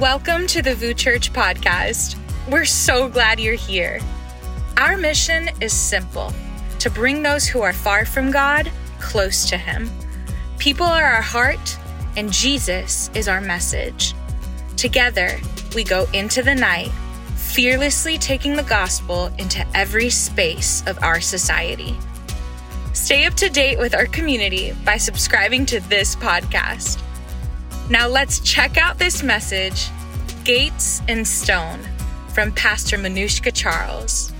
[0.00, 2.16] Welcome to the VOUS Church podcast.
[2.50, 4.00] We're so glad you're here.
[4.78, 6.32] Our mission is simple
[6.78, 9.90] to bring those who are far from God close to Him.
[10.56, 11.78] People are our heart,
[12.16, 14.14] and Jesus is our message.
[14.78, 15.38] Together,
[15.74, 16.90] we go into the night,
[17.36, 21.94] fearlessly taking the gospel into every space of our society.
[22.94, 27.02] Stay up to date with our community by subscribing to this podcast.
[27.90, 29.88] Now let's check out this message
[30.44, 31.80] Gates and Stone
[32.32, 34.32] from Pastor Manouchka Charles.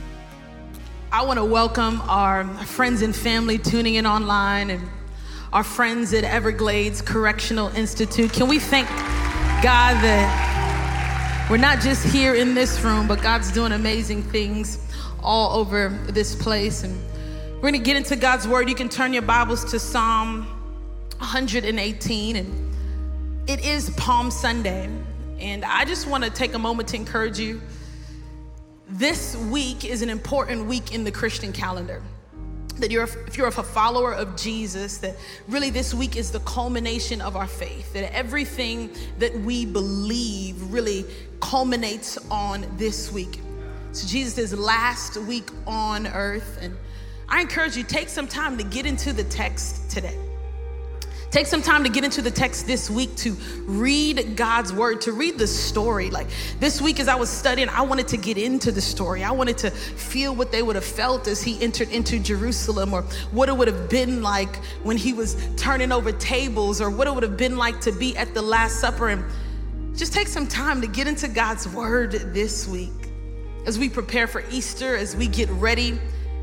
[1.11, 4.89] I want to welcome our friends and family tuning in online and
[5.53, 8.33] our friends at Everglades Correctional Institute.
[8.33, 8.89] Can we thank
[9.65, 14.79] God that we're not just here in this room, but God's doing amazing things
[15.25, 16.85] all over this place.
[16.85, 16.97] And
[17.55, 18.69] we're going to get into God's word.
[18.69, 20.43] You can turn your Bibles to Psalm
[21.19, 22.70] 118 and
[23.51, 24.89] it is Palm Sunday,
[25.41, 27.61] and I just want to take a moment to encourage you.
[28.89, 32.01] This week is an important week in the Christian calendar.
[32.77, 35.17] That you're, if you're a follower of Jesus, that
[35.49, 37.93] really this week is the culmination of our faith.
[37.93, 38.89] That everything
[39.19, 41.05] that we believe really
[41.41, 43.41] culminates on this week.
[43.91, 46.77] So Jesus last week on earth, and
[47.29, 50.30] I encourage you take some time to get into the text today.
[51.31, 55.13] Take some time to get into the text this week to read God's word, to
[55.13, 56.11] read the story.
[56.11, 56.27] Like
[56.59, 59.23] this week, as I was studying, I wanted to get into the story.
[59.23, 63.03] I wanted to feel what they would have felt as he entered into Jerusalem, or
[63.31, 67.15] what it would have been like when he was turning over tables, or what it
[67.15, 69.11] would have been like to be at the Last Supper.
[69.11, 69.25] And
[69.97, 72.91] just take some time to get into God's word this week.
[73.67, 75.97] As we prepare for Easter, as we get ready,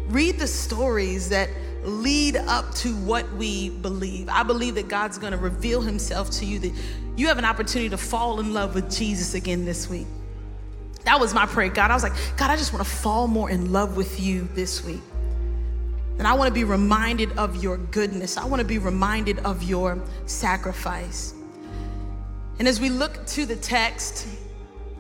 [0.08, 1.50] read the stories that
[1.83, 4.30] lead up to what we believe.
[4.30, 6.73] I believe that God's going to reveal himself to you, that
[7.16, 10.08] you have an opportunity to fall in love with Jesus again this week.
[11.05, 11.89] That was my prayer, God.
[11.89, 14.83] I was like, God, I just want to fall more in love with you this
[14.83, 15.02] week.
[16.17, 18.37] And I want to be reminded of your goodness.
[18.37, 21.33] I want to be reminded of your sacrifice.
[22.60, 24.27] And as we look to the text,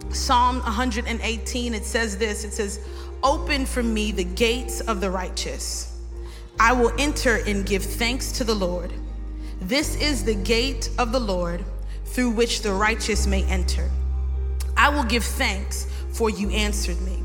[0.09, 2.79] Psalm 118, it says this it says,
[3.23, 5.96] Open for me the gates of the righteous
[6.59, 8.91] I will enter and give thanks to the Lord.
[9.61, 11.63] This is the gate of the Lord
[12.05, 13.89] through which the righteous may enter.
[14.75, 17.23] I will give thanks, for you answered me.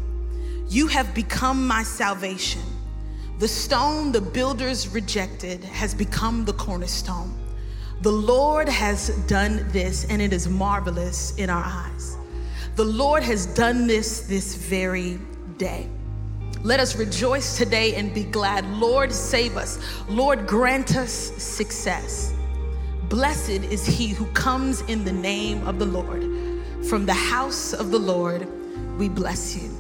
[0.69, 2.63] You have become my salvation.
[3.39, 7.39] The stone the builders rejected has become the cornerstone.
[8.03, 12.17] The Lord has done this, and it is marvelous in our eyes.
[12.77, 15.19] The Lord has done this this very
[15.59, 15.89] day.
[16.63, 18.65] Let us rejoice today and be glad.
[18.67, 19.81] Lord, save us.
[20.09, 22.33] Lord, grant us success.
[23.09, 26.23] Blessed is he who comes in the name of the Lord.
[26.89, 28.47] From the house of the Lord,
[28.97, 29.71] we bless you.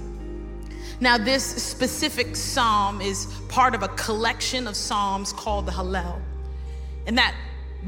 [1.00, 6.20] Now, this specific psalm is part of a collection of psalms called the Hallel.
[7.06, 7.34] And that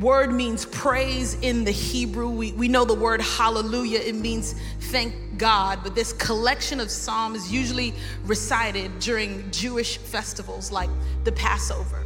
[0.01, 2.29] word means praise in the Hebrew.
[2.29, 5.81] We, we know the word hallelujah, it means thank God.
[5.83, 7.95] But this collection of psalms usually
[8.25, 10.91] recited during Jewish festivals like
[11.25, 12.05] the Passover.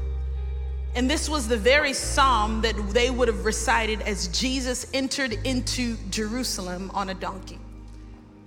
[0.94, 5.96] And this was the very psalm that they would have recited as Jesus entered into
[6.10, 7.58] Jerusalem on a donkey.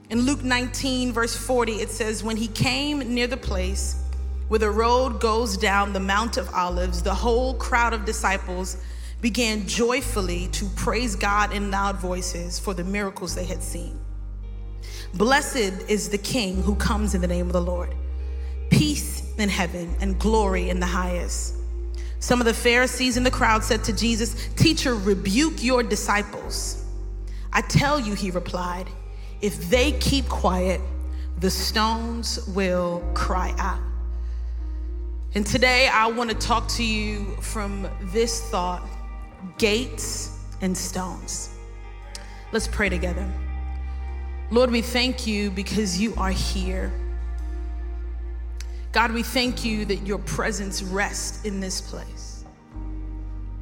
[0.09, 4.03] In Luke 19, verse 40, it says, When he came near the place
[4.50, 8.75] where the road goes down the Mount of Olives, the whole crowd of disciples
[9.22, 14.00] began joyfully to praise God in loud voices for the miracles they had seen.
[15.14, 17.94] Blessed is the King who comes in the name of the Lord.
[18.72, 21.56] Peace in heaven and glory in the highest.
[22.20, 26.84] Some of the Pharisees in the crowd said to Jesus, Teacher, rebuke your disciples.
[27.53, 28.88] I tell you, he replied,
[29.42, 30.80] if they keep quiet,
[31.40, 33.80] the stones will cry out.
[35.34, 38.88] And today I want to talk to you from this thought
[39.57, 41.50] gates and stones.
[42.52, 43.29] Let's pray together.
[44.52, 46.91] Lord, we thank you because you are here.
[48.91, 52.43] God, we thank you that your presence rests in this place.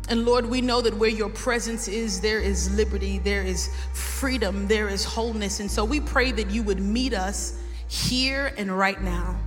[0.09, 4.67] And Lord, we know that where your presence is, there is liberty, there is freedom,
[4.67, 5.59] there is wholeness.
[5.59, 9.39] And so we pray that you would meet us here and right now.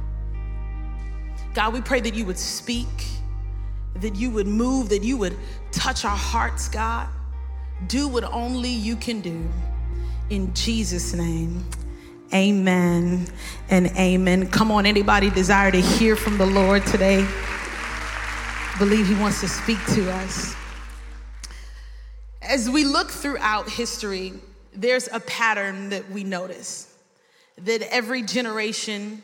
[1.54, 2.86] God, we pray that you would speak
[4.02, 5.36] that you would move, that you would
[5.70, 7.08] touch our hearts, God.
[7.86, 9.48] Do what only you can do.
[10.30, 11.64] In Jesus' name,
[12.32, 13.26] amen
[13.70, 14.48] and amen.
[14.48, 17.26] Come on, anybody desire to hear from the Lord today?
[18.78, 20.54] Believe He wants to speak to us.
[22.40, 24.34] As we look throughout history,
[24.74, 26.92] there's a pattern that we notice
[27.58, 29.22] that every generation,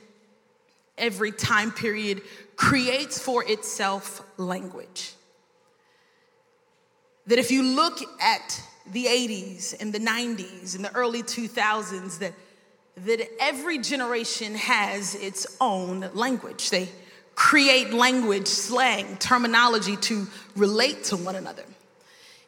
[0.99, 2.23] every time period
[2.57, 5.13] creates for itself language.
[7.27, 8.63] That if you look at
[8.93, 12.33] the 80s and the 90s and the early 2000s, that,
[13.05, 16.71] that every generation has its own language.
[16.71, 16.89] They
[17.35, 21.65] create language, slang, terminology to relate to one another.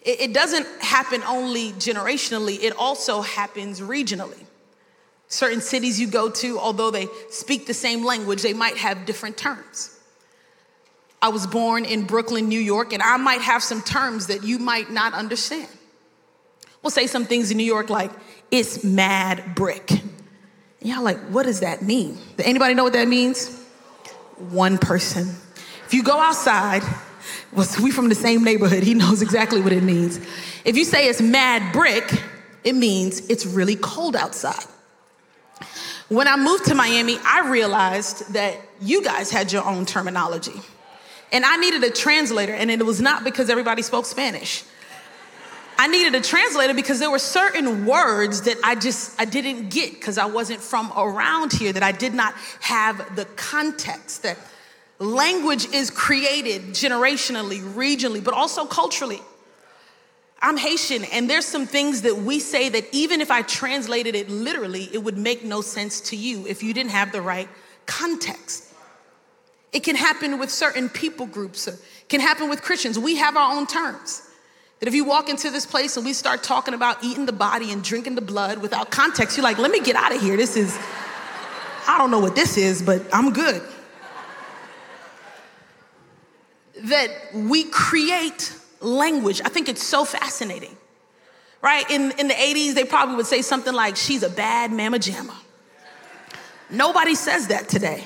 [0.03, 4.45] It, it doesn't happen only generationally, it also happens regionally.
[5.31, 9.37] Certain cities you go to, although they speak the same language, they might have different
[9.37, 9.97] terms.
[11.23, 14.59] I was born in Brooklyn, New York, and I might have some terms that you
[14.59, 15.69] might not understand.
[16.83, 18.11] We'll say some things in New York like,
[18.51, 20.03] it's mad brick.
[20.83, 22.19] Y'all like, what does that mean?
[22.37, 23.57] Does anybody know what that means?
[24.51, 25.29] One person.
[25.87, 26.83] If you go outside,
[27.53, 30.19] well, we from the same neighborhood, he knows exactly what it means.
[30.65, 32.21] If you say it's mad brick,
[32.65, 34.65] it means it's really cold outside.
[36.11, 40.61] When I moved to Miami, I realized that you guys had your own terminology.
[41.31, 44.65] And I needed a translator, and it was not because everybody spoke Spanish.
[45.79, 49.93] I needed a translator because there were certain words that I just I didn't get
[49.93, 54.37] because I wasn't from around here that I did not have the context that
[54.99, 59.21] language is created generationally, regionally, but also culturally.
[60.43, 64.31] I'm Haitian and there's some things that we say that even if I translated it
[64.31, 67.49] literally, it would make no sense to you if you didn't have the right
[67.87, 68.73] context.
[69.73, 71.79] It can happen with certain people groups, it
[72.09, 72.99] can happen with Christians.
[72.99, 74.27] We have our own terms.
[74.81, 77.71] That if you walk into this place and we start talking about eating the body
[77.71, 80.39] and drinking the blood without context, you're like, let me get out of here.
[80.39, 80.75] This is,
[81.87, 83.61] I don't know what this is, but I'm good.
[86.85, 89.41] That we create language.
[89.45, 90.77] I think it's so fascinating.
[91.63, 91.89] Right?
[91.91, 95.35] In, in the 80s, they probably would say something like, she's a bad mama jamma.
[96.71, 98.05] Nobody says that today.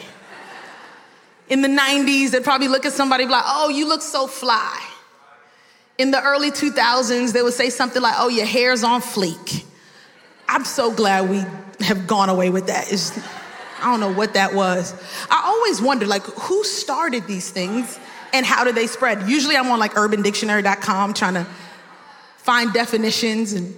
[1.49, 4.83] In the 90s, they'd probably look at somebody like, oh, you look so fly.
[5.99, 9.65] In the early 2000s, they would say something like, oh, your hair's on fleek.
[10.49, 11.45] I'm so glad we
[11.85, 12.93] have gone away with that.
[12.93, 13.17] It's,
[13.81, 14.95] I don't know what that was.
[15.31, 17.99] I always wondered, like, who started these things
[18.35, 19.29] and how do they spread?
[19.31, 21.47] Usually I'm on like urbandictionary.com trying to
[22.39, 23.75] find definitions and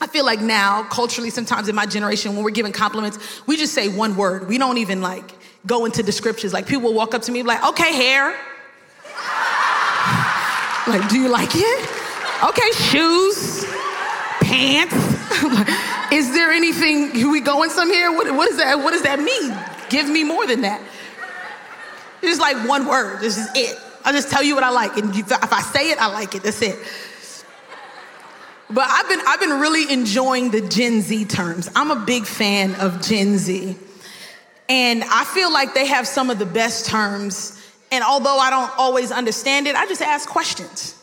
[0.00, 3.74] I feel like now, culturally, sometimes in my generation, when we're giving compliments, we just
[3.74, 4.48] say one word.
[4.48, 5.30] We don't even like
[5.66, 6.54] go into descriptions.
[6.54, 8.36] Like people will walk up to me like, okay, hair.
[10.86, 11.88] Like, do you like it?
[12.42, 13.64] Okay, shoes,
[14.40, 14.94] pants.
[16.12, 18.10] is there anything, are we going some here?
[18.10, 19.56] What, what, is that, what does that mean?
[19.90, 20.80] Give me more than that.
[22.22, 23.78] It's like one word, this is it.
[24.04, 24.96] I'll just tell you what I like.
[24.96, 26.78] And if I say it, I like it, that's it.
[28.68, 31.70] But I've been, I've been really enjoying the Gen Z terms.
[31.74, 33.76] I'm a big fan of Gen Z.
[34.68, 37.60] And I feel like they have some of the best terms
[37.92, 40.96] and although I don't always understand it, I just ask questions.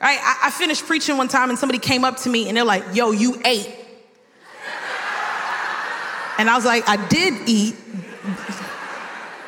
[0.00, 0.18] Right?
[0.20, 2.84] I, I finished preaching one time and somebody came up to me and they're like,
[2.94, 3.76] yo, you ate.
[6.38, 7.76] And I was like, I did eat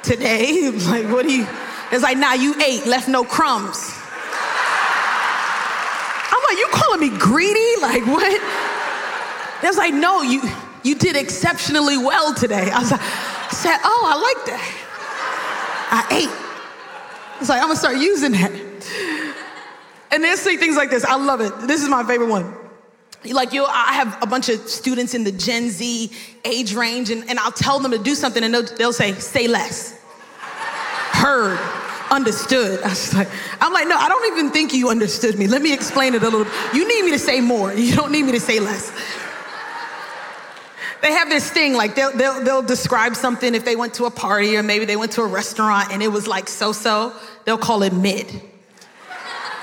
[0.03, 0.71] today.
[0.71, 1.47] like, what do you?
[1.93, 3.93] It's like, nah, you ate, left no crumbs.
[6.31, 7.81] I'm like, you calling me greedy?
[7.81, 8.33] Like, what?
[9.63, 10.43] It was like, no, you
[10.83, 12.71] you did exceptionally well today.
[12.71, 14.63] I was like, I said, oh, I like that.
[15.93, 17.41] I ate.
[17.41, 18.51] It's like, I'm gonna start using that.
[20.11, 21.05] And they say things like this.
[21.05, 21.53] I love it.
[21.69, 22.55] This is my favorite one.
[23.25, 26.11] Like you, I have a bunch of students in the Gen Z
[26.45, 29.47] age range, and, and I'll tell them to do something, and they'll, they'll say, say
[29.47, 29.99] less.
[31.13, 31.59] Heard,
[32.13, 32.83] understood.
[32.83, 33.29] I was like,
[33.61, 35.47] I'm like, no, I don't even think you understood me.
[35.47, 36.47] Let me explain it a little.
[36.75, 37.73] You need me to say more.
[37.83, 38.93] You don't need me to say less
[41.03, 44.11] they have this thing like they'll, they'll, they'll describe something if they went to a
[44.11, 47.13] party or maybe they went to a restaurant and it was like so so,
[47.45, 48.41] they'll call it mid.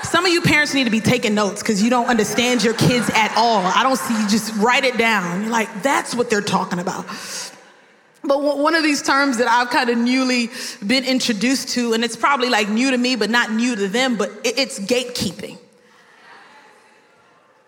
[0.02, 3.10] Some of you parents need to be taking notes because you don't understand your kids
[3.14, 3.64] at all.
[3.64, 5.42] I don't see you just write it down.
[5.42, 7.06] You're like, that's what they're talking about.
[8.22, 10.50] But one of these terms that I've kind of newly
[10.86, 14.16] been introduced to, and it's probably like new to me, but not new to them,
[14.16, 15.56] but it's gatekeeping.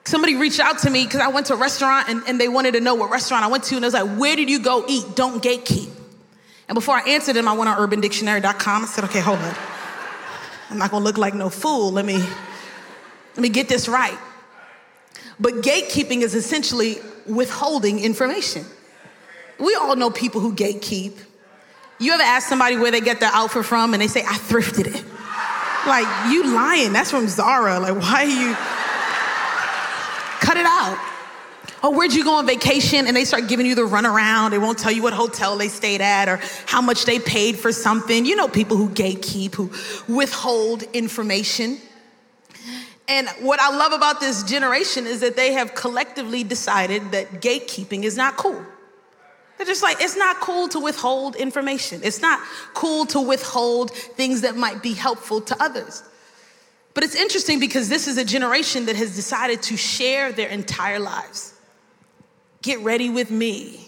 [0.05, 2.73] Somebody reached out to me because I went to a restaurant and, and they wanted
[2.73, 3.77] to know what restaurant I went to.
[3.77, 5.15] And I was like, Where did you go eat?
[5.15, 5.91] Don't gatekeep.
[6.69, 8.83] And before I answered them, I went on urbandictionary.com.
[8.83, 9.55] I said, Okay, hold on.
[10.71, 11.93] I'm not gonna look like no fool.
[11.93, 14.19] Let me, let me get this right.
[15.39, 18.65] But gatekeeping is essentially withholding information.
[19.63, 21.13] We all know people who gatekeep.
[22.01, 24.89] You ever ask somebody where they get their outfit from and they say, I thrifted
[24.89, 25.05] it?
[25.87, 26.93] Like, you lying.
[26.93, 27.79] That's from Zara.
[27.79, 28.55] Like, why are you?
[30.41, 30.99] Cut it out.
[31.85, 33.07] Oh, where'd you go on vacation?
[33.07, 34.51] And they start giving you the runaround.
[34.51, 37.71] They won't tell you what hotel they stayed at or how much they paid for
[37.71, 38.27] something.
[38.27, 39.71] You know, people who gatekeep, who
[40.13, 41.79] withhold information.
[43.07, 48.03] And what I love about this generation is that they have collectively decided that gatekeeping
[48.03, 48.65] is not cool.
[49.63, 52.01] They're just like, it's not cool to withhold information.
[52.03, 52.41] It's not
[52.75, 56.03] cool to withhold things that might be helpful to others.
[56.95, 60.99] But it's interesting because this is a generation that has decided to share their entire
[60.99, 61.55] lives.
[62.63, 63.87] Get ready with me.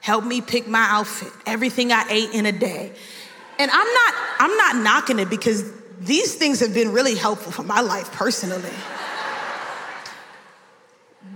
[0.00, 1.30] Help me pick my outfit.
[1.44, 2.90] Everything I ate in a day.
[3.58, 7.64] And I'm not I'm not knocking it because these things have been really helpful for
[7.64, 8.72] my life personally.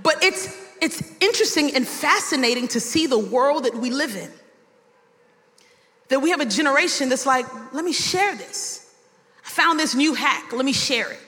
[0.02, 4.30] but it's it's interesting and fascinating to see the world that we live in.
[6.08, 8.94] That we have a generation that's like, let me share this.
[9.44, 11.18] I found this new hack, let me share it.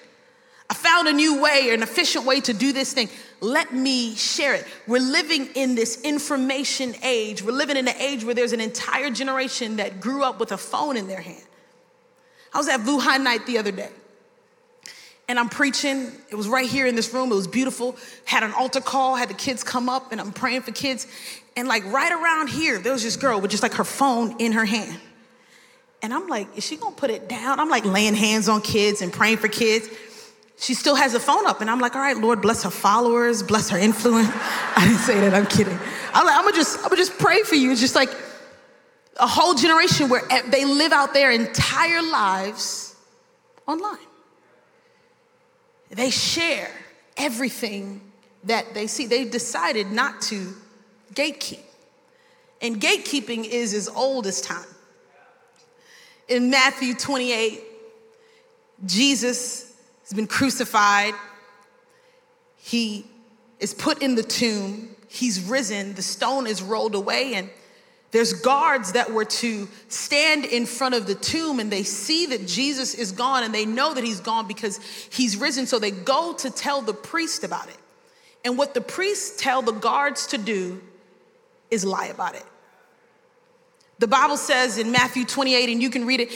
[0.70, 3.08] I found a new way, or an efficient way to do this thing.
[3.40, 4.66] Let me share it.
[4.86, 7.42] We're living in this information age.
[7.42, 10.58] We're living in an age where there's an entire generation that grew up with a
[10.58, 11.46] phone in their hand.
[12.52, 13.90] I was at Wuhan night the other day.
[15.28, 16.10] And I'm preaching.
[16.30, 17.30] It was right here in this room.
[17.30, 17.96] It was beautiful.
[18.24, 21.06] Had an altar call, had the kids come up, and I'm praying for kids.
[21.56, 24.52] And like right around here, there was this girl with just like her phone in
[24.52, 24.98] her hand.
[26.00, 27.60] And I'm like, is she gonna put it down?
[27.60, 29.88] I'm like laying hands on kids and praying for kids
[30.60, 31.60] she still has a phone up.
[31.60, 34.28] And I'm like, all right, Lord, bless her followers, bless her influence.
[34.76, 35.78] I didn't say that, I'm kidding.
[36.12, 37.70] I'm like, I'm gonna just, I'm gonna just pray for you.
[37.70, 38.10] It's just like
[39.20, 42.96] a whole generation where they live out their entire lives
[43.66, 43.98] online.
[45.90, 46.70] They share
[47.16, 48.00] everything
[48.44, 49.06] that they see.
[49.06, 50.54] They've decided not to
[51.14, 51.60] gatekeep.
[52.60, 54.66] And gatekeeping is as old as time.
[56.28, 57.62] In Matthew 28,
[58.84, 59.68] Jesus
[60.08, 61.12] He's been crucified.
[62.56, 63.04] He
[63.60, 64.96] is put in the tomb.
[65.06, 65.92] He's risen.
[65.92, 67.50] The stone is rolled away, and
[68.10, 72.46] there's guards that were to stand in front of the tomb and they see that
[72.46, 74.78] Jesus is gone and they know that he's gone because
[75.10, 75.66] he's risen.
[75.66, 77.76] So they go to tell the priest about it.
[78.44, 80.80] And what the priests tell the guards to do
[81.70, 82.44] is lie about it.
[83.98, 86.30] The Bible says in Matthew 28, and you can read it,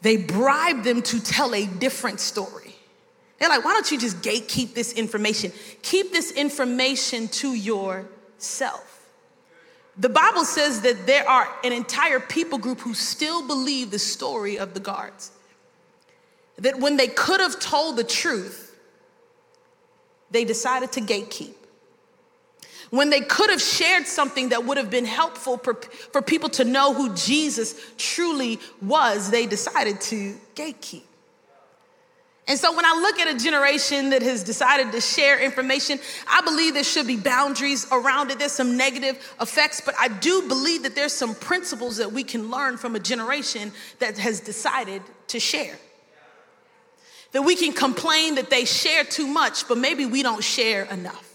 [0.00, 2.74] they bribe them to tell a different story.
[3.38, 5.52] They're like, why don't you just gatekeep this information?
[5.82, 8.93] Keep this information to yourself.
[9.96, 14.58] The Bible says that there are an entire people group who still believe the story
[14.58, 15.30] of the guards.
[16.58, 18.74] That when they could have told the truth,
[20.30, 21.54] they decided to gatekeep.
[22.90, 26.64] When they could have shared something that would have been helpful for, for people to
[26.64, 31.02] know who Jesus truly was, they decided to gatekeep.
[32.46, 35.98] And so when I look at a generation that has decided to share information,
[36.28, 38.38] I believe there should be boundaries around it.
[38.38, 42.50] There's some negative effects, but I do believe that there's some principles that we can
[42.50, 45.76] learn from a generation that has decided to share.
[47.32, 51.30] That we can complain that they share too much, but maybe we don't share enough.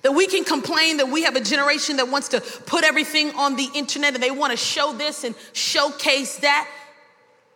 [0.00, 3.56] That we can complain that we have a generation that wants to put everything on
[3.56, 6.70] the internet and they want to show this and showcase that,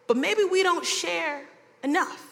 [0.07, 1.43] but maybe we don't share
[1.83, 2.27] enough.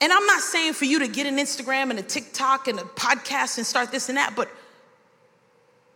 [0.00, 2.82] And I'm not saying for you to get an Instagram and a TikTok and a
[2.82, 4.50] podcast and start this and that, but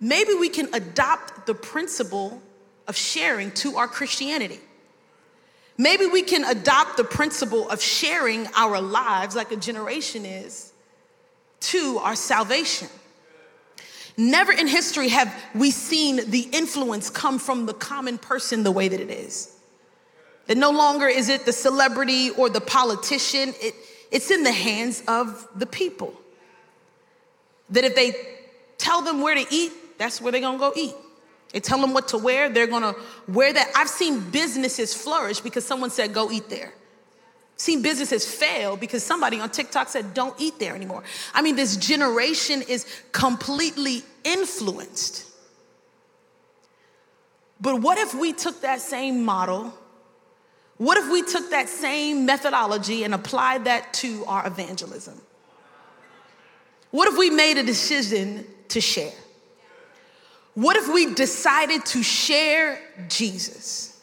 [0.00, 2.40] maybe we can adopt the principle
[2.86, 4.60] of sharing to our Christianity.
[5.76, 10.72] Maybe we can adopt the principle of sharing our lives like a generation is
[11.60, 12.88] to our salvation.
[14.16, 18.88] Never in history have we seen the influence come from the common person the way
[18.88, 19.55] that it is.
[20.46, 23.74] That no longer is it the celebrity or the politician, it,
[24.10, 26.14] it's in the hands of the people.
[27.70, 28.14] That if they
[28.78, 30.94] tell them where to eat, that's where they're gonna go eat.
[31.52, 32.94] They tell them what to wear, they're gonna
[33.26, 33.70] wear that.
[33.74, 36.72] I've seen businesses flourish because someone said, go eat there.
[37.56, 41.02] Seen businesses fail because somebody on TikTok said, don't eat there anymore.
[41.32, 45.24] I mean, this generation is completely influenced.
[47.58, 49.72] But what if we took that same model
[50.78, 55.20] what if we took that same methodology and applied that to our evangelism?
[56.90, 59.12] What if we made a decision to share?
[60.54, 64.00] What if we decided to share Jesus?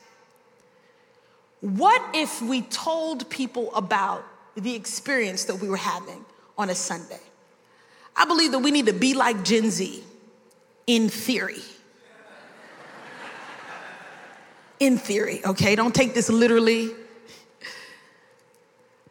[1.62, 4.26] What if we told people about
[4.56, 6.24] the experience that we were having
[6.58, 7.20] on a Sunday?
[8.16, 10.04] I believe that we need to be like Gen Z
[10.86, 11.62] in theory.
[14.80, 15.76] In theory, okay?
[15.76, 16.92] Don't take this literally.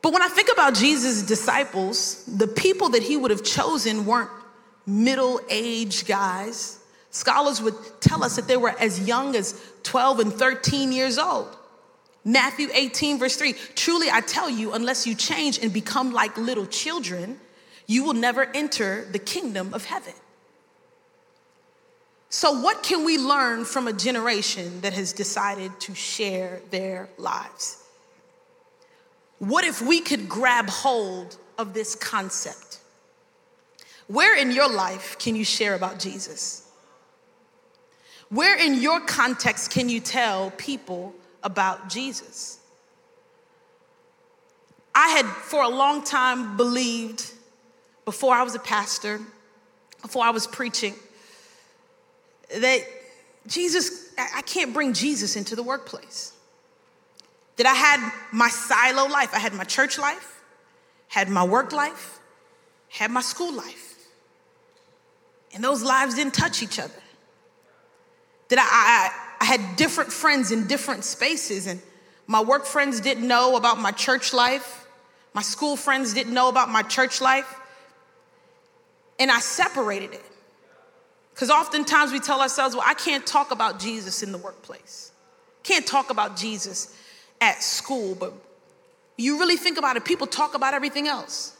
[0.03, 4.31] But when I think about Jesus' disciples, the people that he would have chosen weren't
[4.87, 6.81] middle aged guys.
[7.11, 11.57] Scholars would tell us that they were as young as 12 and 13 years old.
[12.25, 16.67] Matthew 18, verse 3 Truly I tell you, unless you change and become like little
[16.67, 17.39] children,
[17.87, 20.15] you will never enter the kingdom of heaven.
[22.35, 27.77] So, what can we learn from a generation that has decided to share their lives?
[29.39, 32.79] What if we could grab hold of this concept?
[34.07, 36.67] Where in your life can you share about Jesus?
[38.31, 42.61] Where in your context can you tell people about Jesus?
[44.95, 47.31] I had for a long time believed,
[48.07, 49.21] before I was a pastor,
[50.01, 50.95] before I was preaching,
[52.61, 52.87] that
[53.47, 56.33] Jesus, I can't bring Jesus into the workplace.
[57.57, 59.31] That I had my silo life.
[59.35, 60.43] I had my church life,
[61.09, 62.19] had my work life,
[62.89, 63.95] had my school life.
[65.55, 66.93] And those lives didn't touch each other.
[68.49, 71.81] That I, I, I had different friends in different spaces, and
[72.27, 74.87] my work friends didn't know about my church life.
[75.35, 77.59] My school friends didn't know about my church life.
[79.19, 80.32] And I separated it.
[81.35, 85.13] Because oftentimes we tell ourselves, well, I can't talk about Jesus in the workplace.
[85.63, 86.97] Can't talk about Jesus
[87.41, 88.15] at school.
[88.15, 88.35] But
[89.17, 91.57] you really think about it, people talk about everything else.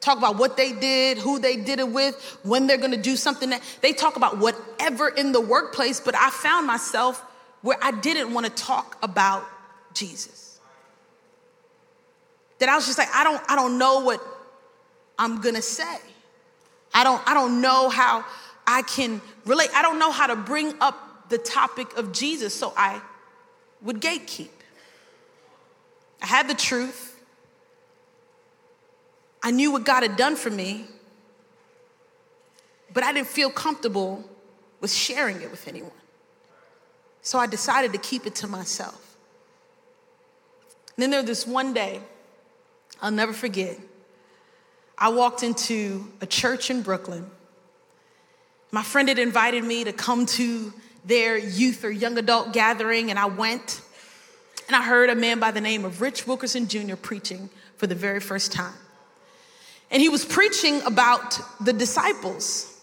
[0.00, 3.52] Talk about what they did, who they did it with, when they're gonna do something.
[3.82, 7.22] They talk about whatever in the workplace, but I found myself
[7.60, 9.44] where I didn't wanna talk about
[9.92, 10.58] Jesus.
[12.58, 14.22] That I was just like, I don't, I don't know what
[15.18, 15.98] I'm gonna say.
[16.92, 18.24] I don't, I don't know how
[18.66, 19.70] I can relate.
[19.74, 23.00] I don't know how to bring up the topic of Jesus, so I
[23.82, 24.48] would gatekeep.
[26.22, 27.20] I had the truth.
[29.42, 30.84] I knew what God had done for me,
[32.92, 34.22] but I didn't feel comfortable
[34.80, 35.92] with sharing it with anyone.
[37.22, 39.16] So I decided to keep it to myself.
[40.96, 42.00] And then there was this one day,
[43.00, 43.78] I'll never forget.
[45.00, 47.26] I walked into a church in Brooklyn.
[48.70, 50.72] My friend had invited me to come to
[51.06, 53.80] their youth or young adult gathering, and I went.
[54.68, 56.96] And I heard a man by the name of Rich Wilkerson Jr.
[56.96, 58.74] preaching for the very first time.
[59.90, 62.78] And he was preaching about the disciples.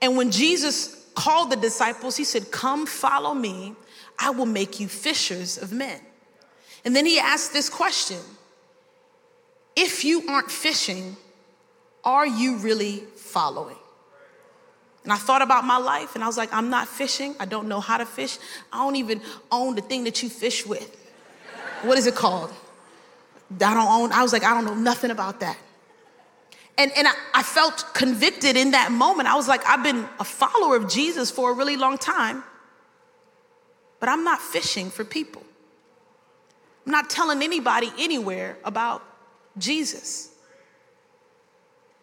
[0.00, 3.74] And when Jesus called the disciples, he said, Come follow me,
[4.18, 6.00] I will make you fishers of men.
[6.84, 8.20] And then he asked this question
[9.76, 11.16] If you aren't fishing,
[12.04, 13.76] are you really following?
[15.04, 17.34] And I thought about my life and I was like, I'm not fishing.
[17.40, 18.38] I don't know how to fish.
[18.72, 20.96] I don't even own the thing that you fish with.
[21.82, 22.52] What is it called?
[23.54, 25.56] I don't own, I was like, I don't know nothing about that.
[26.76, 29.28] And, and I, I felt convicted in that moment.
[29.28, 32.44] I was like, I've been a follower of Jesus for a really long time,
[34.00, 35.42] but I'm not fishing for people.
[36.86, 39.02] I'm not telling anybody anywhere about
[39.56, 40.30] Jesus.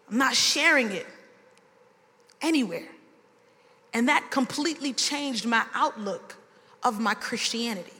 [0.10, 1.08] I'm not sharing it
[2.42, 2.88] anywhere.
[3.94, 6.36] And that completely changed my outlook
[6.84, 7.92] of my Christianity.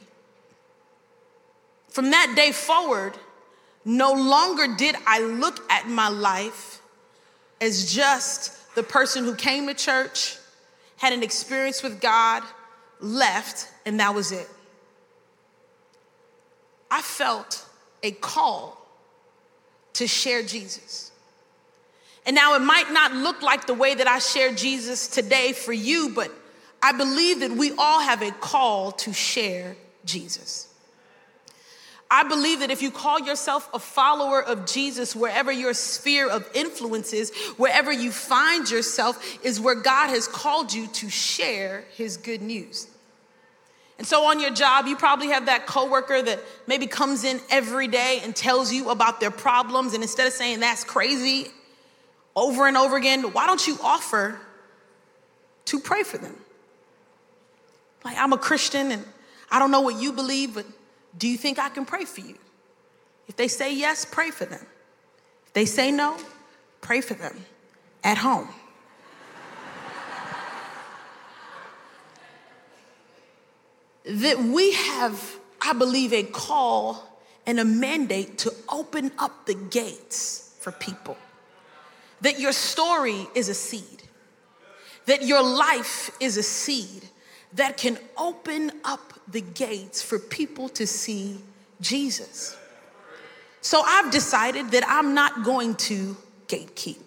[1.88, 3.14] From that day forward,
[3.84, 6.82] no longer did I look at my life
[7.60, 10.36] as just the person who came to church,
[10.98, 12.42] had an experience with God,
[13.00, 14.48] left, and that was it.
[16.90, 17.64] I felt
[18.02, 18.86] a call
[19.94, 21.05] to share Jesus.
[22.26, 25.72] And now it might not look like the way that I share Jesus today for
[25.72, 26.30] you, but
[26.82, 30.68] I believe that we all have a call to share Jesus.
[32.10, 36.48] I believe that if you call yourself a follower of Jesus, wherever your sphere of
[36.54, 42.16] influence is, wherever you find yourself, is where God has called you to share his
[42.16, 42.88] good news.
[43.98, 47.88] And so on your job, you probably have that coworker that maybe comes in every
[47.88, 49.94] day and tells you about their problems.
[49.94, 51.50] And instead of saying that's crazy
[52.36, 54.38] over and over again, why don't you offer
[55.64, 56.36] to pray for them?
[58.04, 59.04] Like, I'm a Christian and
[59.50, 60.66] I don't know what you believe, but
[61.16, 62.36] do you think I can pray for you?
[63.26, 64.64] If they say yes, pray for them.
[65.46, 66.16] If they say no,
[66.82, 67.44] pray for them
[68.04, 68.48] at home.
[74.04, 80.54] that we have, I believe, a call and a mandate to open up the gates
[80.60, 81.16] for people
[82.20, 84.02] that your story is a seed,
[85.06, 87.08] that your life is a seed
[87.52, 91.38] that can open up the gates for people to see
[91.80, 92.56] Jesus.
[93.60, 96.98] So I've decided that I'm not going to gatekeep.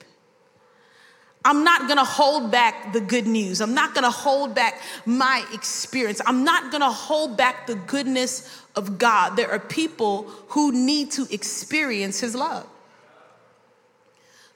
[1.45, 3.62] I'm not gonna hold back the good news.
[3.62, 6.22] I'm not gonna hold back my experience.
[6.26, 9.38] I'm not gonna hold back the goodness of God.
[9.38, 12.67] There are people who need to experience His love.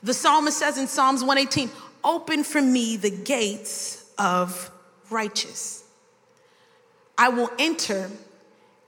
[0.04, 1.70] The psalmist says in Psalms 118
[2.04, 4.70] Open for me the gates of
[5.10, 5.84] righteous.
[7.18, 8.12] I will enter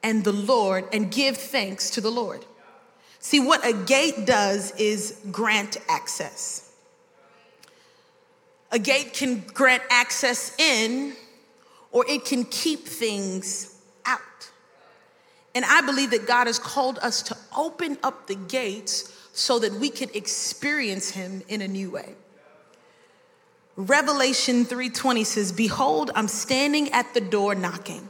[0.04, 2.46] and the Lord and give thanks to the Lord.
[3.20, 6.74] See, what a gate does is grant access.
[8.72, 11.14] A gate can grant access in,
[11.92, 14.20] or it can keep things out.
[15.56, 19.74] And I believe that God has called us to open up the gates so that
[19.74, 22.16] we can experience Him in a new way.
[23.76, 28.10] Revelation 3:20 says, "Behold, I'm standing at the door knocking.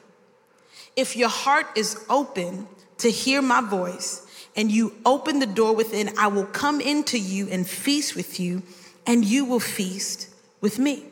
[0.95, 2.67] If your heart is open
[2.99, 4.21] to hear my voice,
[4.55, 8.61] and you open the door within, I will come into you and feast with you,
[9.05, 10.27] and you will feast
[10.61, 11.05] with me.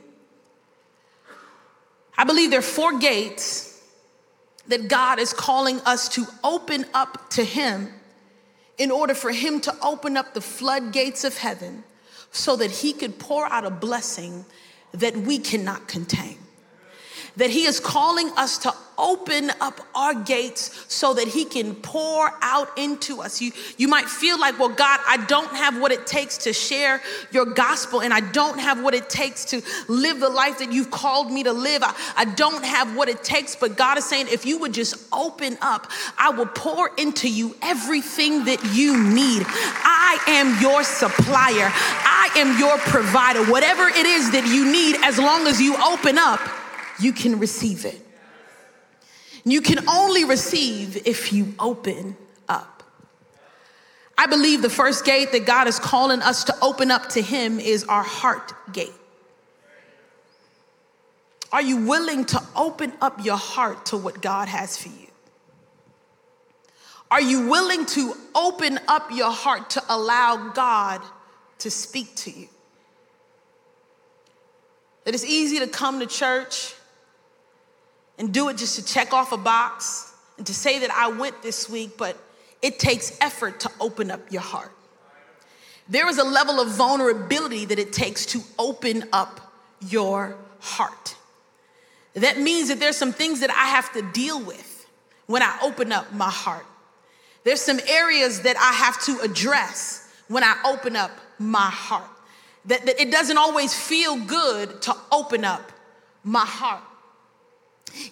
[2.17, 3.82] I believe there are four gates
[4.67, 7.91] that God is calling us to open up to Him
[8.77, 11.83] in order for Him to open up the floodgates of heaven
[12.31, 14.45] so that He could pour out a blessing
[14.91, 16.38] that we cannot contain
[17.38, 22.32] that He is calling us to open up our gates so that He can pour
[22.41, 23.41] out into us.
[23.41, 27.02] You, you might feel like, well, God, I don't have what it takes to share
[27.32, 30.91] your gospel, and I don't have what it takes to live the life that you've
[30.91, 31.82] called me to live.
[31.84, 34.96] I, I don't have what it takes, but God is saying, if you would just
[35.12, 39.43] open up, I will pour into you everything that you need.
[39.48, 43.43] I am your supplier, I am your provider.
[43.52, 46.39] Whatever it is that you need, as long as you open up,
[46.99, 47.99] you can receive it.
[49.45, 52.15] You can only receive if you open
[52.47, 52.84] up.
[54.17, 57.60] I believe the first gate that God is calling us to open up to Him
[57.60, 58.93] is our heart gate.
[61.51, 65.08] Are you willing to open up your heart to what God has for you?
[67.12, 71.01] Are you willing to open up your heart to allow God
[71.60, 72.47] to speak to you?
[75.03, 76.73] That it's easy to come to church
[78.17, 81.41] and do it just to check off a box and to say that I went
[81.41, 82.17] this week, but
[82.62, 84.71] it takes effort to open up your heart.
[85.89, 89.41] There is a level of vulnerability that it takes to open up
[89.82, 91.15] your heart.
[92.13, 94.88] That means that there's some things that I have to deal with
[95.26, 96.65] when I open up my heart.
[97.43, 102.08] There's some areas that I have to address when I open up my heart.
[102.65, 105.71] That, that it doesn't always feel good to open up
[106.23, 106.84] my heart.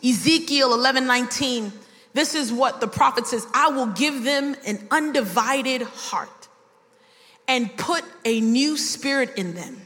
[0.03, 1.71] Ezekiel 11 19,
[2.13, 6.47] this is what the prophet says I will give them an undivided heart
[7.47, 9.85] and put a new spirit in them.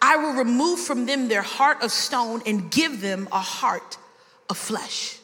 [0.00, 3.98] I will remove from them their heart of stone and give them a heart
[4.48, 5.18] of flesh.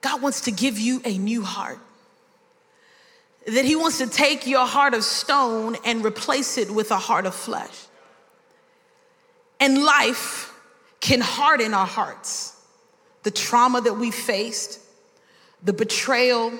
[0.00, 1.78] God wants to give you a new heart.
[3.46, 7.26] That He wants to take your heart of stone and replace it with a heart
[7.26, 7.86] of flesh.
[9.58, 10.52] And life
[11.06, 12.52] can harden our hearts.
[13.22, 14.80] The trauma that we faced,
[15.62, 16.52] the betrayal,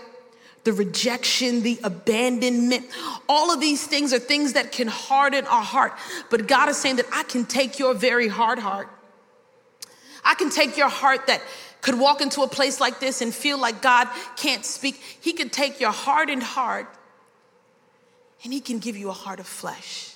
[0.62, 2.86] the rejection, the abandonment,
[3.28, 5.94] all of these things are things that can harden our heart.
[6.30, 8.88] But God is saying that I can take your very hard heart.
[10.24, 11.42] I can take your heart that
[11.82, 14.06] could walk into a place like this and feel like God
[14.36, 14.94] can't speak.
[15.20, 16.86] He can take your hardened heart
[18.44, 20.15] and He can give you a heart of flesh.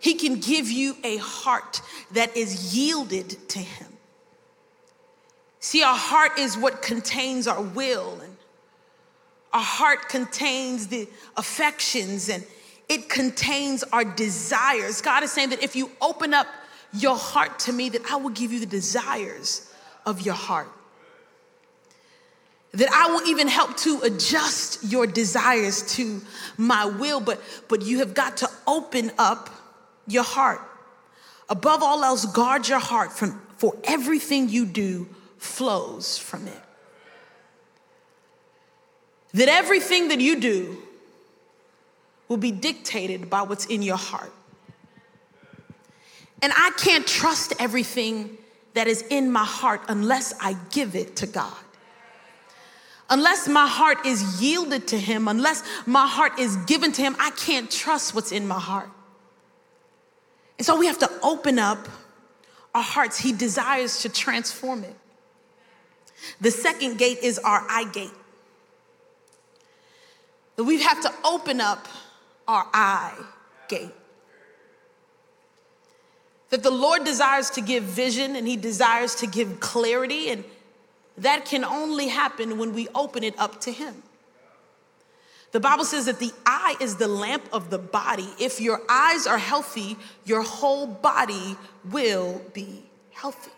[0.00, 1.80] He can give you a heart
[2.12, 3.88] that is yielded to Him.
[5.60, 8.36] See, our heart is what contains our will, and
[9.52, 12.44] our heart contains the affections, and
[12.88, 15.00] it contains our desires.
[15.00, 16.46] God is saying that if you open up
[16.92, 19.72] your heart to me, that I will give you the desires
[20.06, 20.70] of your heart.
[22.72, 26.20] That I will even help to adjust your desires to
[26.56, 29.50] my will, but, but you have got to open up
[30.08, 30.60] your heart.
[31.48, 36.62] Above all else, guard your heart from for everything you do flows from it.
[39.34, 40.78] That everything that you do
[42.28, 44.32] will be dictated by what's in your heart.
[46.40, 48.38] And I can't trust everything
[48.74, 51.52] that is in my heart unless I give it to God.
[53.10, 57.30] Unless my heart is yielded to Him, unless my heart is given to Him, I
[57.30, 58.90] can't trust what's in my heart.
[60.58, 61.88] And so we have to open up
[62.74, 63.18] our hearts.
[63.18, 64.96] He desires to transform it.
[66.40, 68.10] The second gate is our eye gate.
[70.58, 71.86] that we have to open up
[72.48, 73.14] our eye
[73.68, 73.92] gate.
[76.50, 80.42] That the Lord desires to give vision and He desires to give clarity, and
[81.16, 84.02] that can only happen when we open it up to Him.
[85.52, 88.28] The Bible says that the eye is the lamp of the body.
[88.38, 91.56] If your eyes are healthy, your whole body
[91.90, 93.50] will be healthy.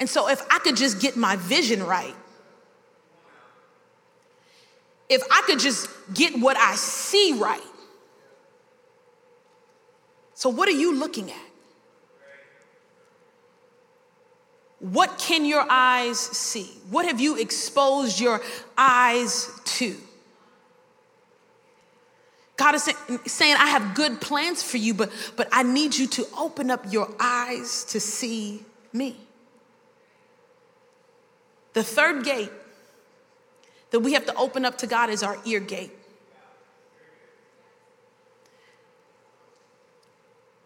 [0.00, 2.14] And so, if I could just get my vision right,
[5.08, 7.60] if I could just get what I see right.
[10.34, 11.47] So, what are you looking at?
[14.80, 16.70] What can your eyes see?
[16.90, 18.40] What have you exposed your
[18.76, 19.96] eyes to?
[22.56, 22.90] God is
[23.26, 26.92] saying, I have good plans for you, but, but I need you to open up
[26.92, 29.16] your eyes to see me.
[31.72, 32.50] The third gate
[33.90, 35.92] that we have to open up to God is our ear gate.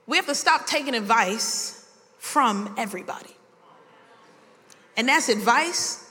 [0.06, 1.86] We have to stop taking advice
[2.18, 3.36] from everybody.
[4.96, 6.10] And that's advice,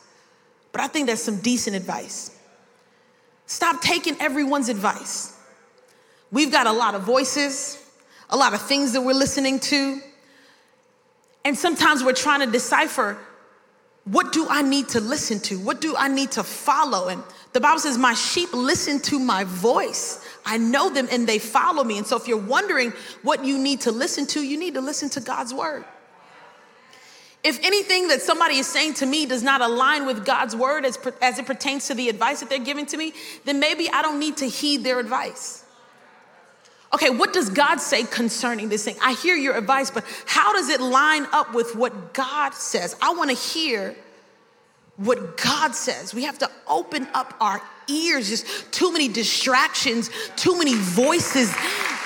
[0.72, 2.38] but I think that's some decent advice.
[3.46, 5.38] Stop taking everyone's advice.
[6.32, 7.78] We've got a lot of voices,
[8.30, 10.00] a lot of things that we're listening to.
[11.44, 13.17] And sometimes we're trying to decipher
[14.06, 15.60] what do I need to listen to?
[15.60, 17.08] What do I need to follow?
[17.08, 20.26] And the Bible says, My sheep listen to my voice.
[20.44, 22.00] I know them and they follow me.
[22.00, 25.10] And so, if you're wondering what you need to listen to, you need to listen
[25.12, 25.86] to God's word.
[27.43, 30.99] If anything that somebody is saying to me does not align with God's word as,
[31.21, 33.13] as it pertains to the advice that they're giving to me,
[33.45, 35.65] then maybe I don't need to heed their advice.
[36.93, 38.95] Okay, what does God say concerning this thing?
[39.01, 42.95] I hear your advice, but how does it line up with what God says?
[43.01, 43.95] I want to hear
[44.97, 46.13] what God says.
[46.13, 48.30] We have to open up our ears.
[48.30, 51.51] Just too many distractions, too many voices.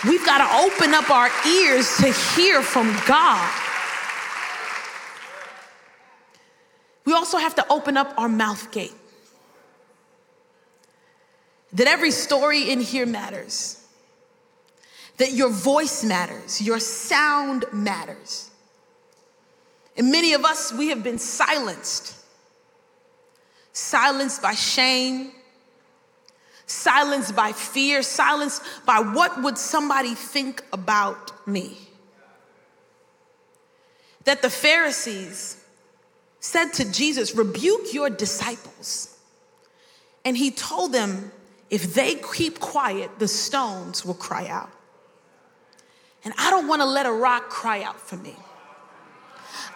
[0.07, 3.64] We've got to open up our ears to hear from God.
[7.05, 8.93] We also have to open up our mouth gate.
[11.73, 13.81] That every story in here matters.
[15.17, 18.49] That your voice matters, your sound matters.
[19.95, 22.15] And many of us, we have been silenced.
[23.71, 25.31] Silenced by shame,
[26.65, 31.77] silenced by fear, silenced by what would somebody think about me.
[34.23, 35.63] That the Pharisees,
[36.45, 39.17] said to Jesus, Rebuke your disciples.
[40.23, 41.31] And he told them,
[41.69, 44.69] If they keep quiet, the stones will cry out.
[46.23, 48.35] And I don't want to let a rock cry out for me.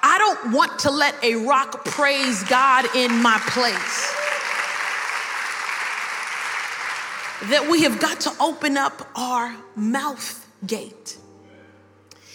[0.01, 4.15] I don't want to let a rock praise God in my place.
[7.49, 11.17] That we have got to open up our mouth gate.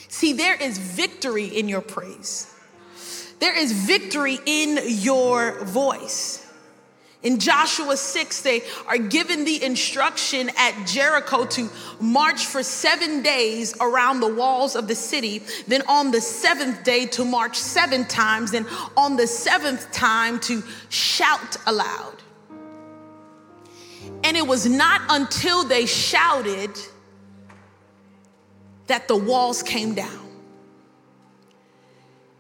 [0.09, 2.54] See, there is victory in your praise.
[3.45, 6.51] There is victory in your voice.
[7.23, 11.69] In Joshua 6, they are given the instruction at Jericho to
[12.01, 15.43] march for seven days around the walls of the city.
[15.67, 18.53] Then on the seventh day to march seven times.
[18.53, 18.65] Then
[18.97, 22.23] on the seventh time to shout aloud.
[24.23, 26.71] And it was not until they shouted
[28.87, 30.24] that the walls came down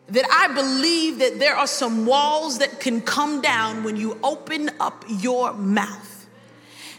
[0.08, 4.70] that I believe that there are some walls that can come down when you open
[4.80, 6.10] up your mouth.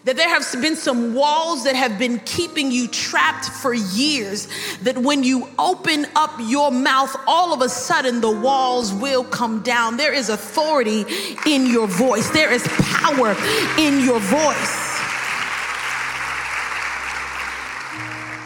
[0.06, 4.48] That there have been some walls that have been keeping you trapped for years.
[4.84, 9.64] That when you open up your mouth, all of a sudden the walls will come
[9.64, 9.98] down.
[9.98, 11.06] There is authority
[11.48, 13.36] in your voice, there is power
[13.80, 14.95] in your voice.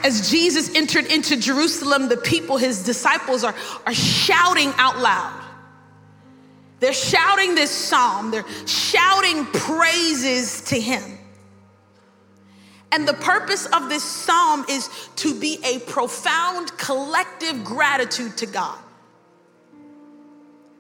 [0.04, 5.44] As Jesus entered into Jerusalem, the people, his disciples, are, are shouting out loud.
[6.80, 11.18] They're shouting this psalm, they're shouting praises to him.
[12.92, 18.80] And the purpose of this psalm is to be a profound collective gratitude to God.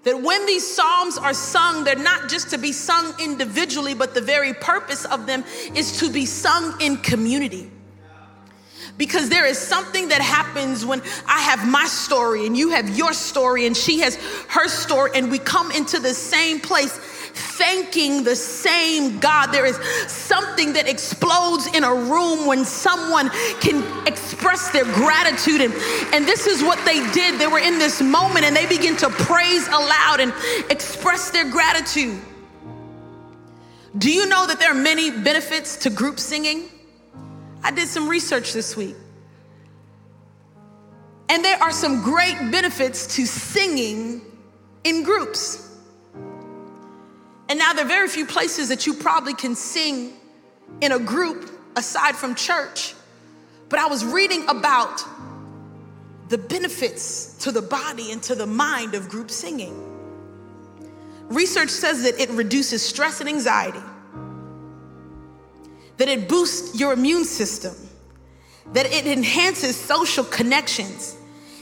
[0.03, 4.21] That when these psalms are sung, they're not just to be sung individually, but the
[4.21, 5.43] very purpose of them
[5.75, 7.69] is to be sung in community
[8.99, 13.13] because there is something that happens when I have my story and you have your
[13.13, 14.17] story and she has
[14.49, 16.91] her story and we come into the same place
[17.31, 19.53] thanking the same God.
[19.53, 19.77] There is
[20.11, 23.29] something that explodes in a room when someone
[23.61, 25.61] can express their gratitude.
[25.61, 25.73] And,
[26.13, 27.39] and this is what they did.
[27.39, 30.33] They were in this moment and they begin to praise aloud and
[30.69, 32.19] express their gratitude.
[33.97, 36.69] Do you know that there are many benefits to group singing?
[37.63, 38.95] I did some research this week.
[41.29, 44.21] And there are some great benefits to singing
[44.83, 45.65] in groups.
[47.47, 50.13] And now there are very few places that you probably can sing
[50.81, 52.93] in a group aside from church.
[53.69, 55.03] But I was reading about
[56.29, 59.85] the benefits to the body and to the mind of group singing.
[61.27, 63.81] Research says that it reduces stress and anxiety,
[65.99, 67.75] that it boosts your immune system,
[68.73, 71.15] that it enhances social connections,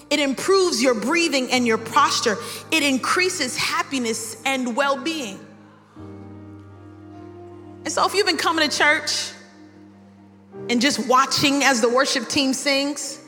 [0.10, 2.38] it improves your breathing and your posture,
[2.72, 5.40] it increases happiness and well being.
[7.84, 9.32] And so, if you've been coming to church
[10.70, 13.20] and just watching as the worship team sings,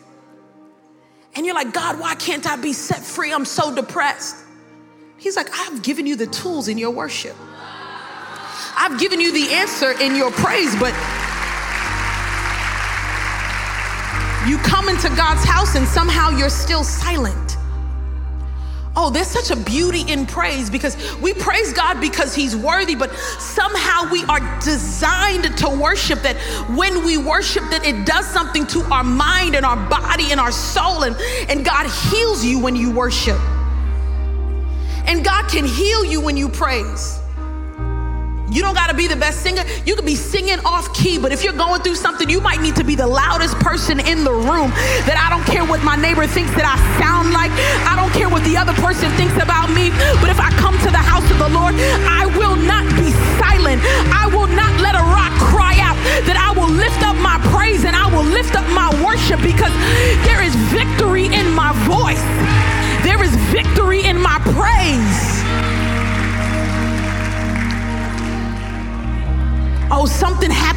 [1.36, 3.34] and you're like, God, why can't I be set free?
[3.34, 4.36] I'm so depressed.
[5.18, 7.36] He's like, I've given you the tools in your worship.
[8.80, 10.94] I've given you the answer in your praise, but
[14.48, 17.58] you come into God's house and somehow you're still silent.
[18.96, 23.14] Oh, there's such a beauty in praise because we praise God because He's worthy, but
[23.14, 26.38] somehow we are designed to worship that
[26.76, 30.52] when we worship, that it does something to our mind and our body and our
[30.52, 31.16] soul, and,
[31.50, 33.40] and God heals you when you worship.
[35.06, 37.20] And God can heal you when you praise.
[38.52, 39.64] You don't gotta be the best singer.
[39.86, 42.76] You could be singing off key, but if you're going through something, you might need
[42.78, 44.74] to be the loudest person in the room.
[45.06, 47.54] That I don't care what my neighbor thinks that I sound like.
[47.86, 49.94] I don't care what the other person thinks about me.
[50.18, 51.78] But if I come to the house of the Lord,
[52.10, 53.86] I will not be silent.
[54.10, 55.98] I will not let a rock cry out.
[56.26, 59.74] That I will lift up my praise and I will lift up my worship because
[60.26, 62.26] there is victory in my voice.
[63.06, 64.89] There is victory in my praise.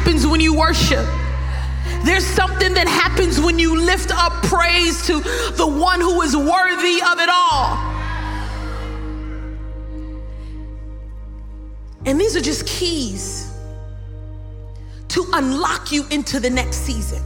[0.03, 1.05] Happens when you worship.
[2.03, 7.01] There's something that happens when you lift up praise to the one who is worthy
[7.01, 7.77] of it all.
[12.05, 13.49] And these are just keys
[15.07, 17.23] to unlock you into the next season.